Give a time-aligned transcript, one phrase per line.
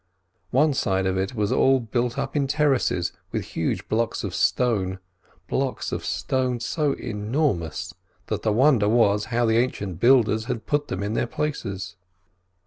[0.49, 4.97] One side of it was all built up in terraces with huge blocks of stone.
[5.47, 7.93] Blocks of stone so enormous,
[8.25, 11.97] that the wonder was how the ancient builders had put them in their places.